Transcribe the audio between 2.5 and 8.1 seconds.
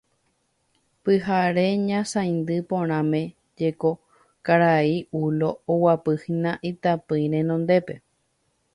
porãme jeko karai Ulo oguapyhína itapỹi renondépe.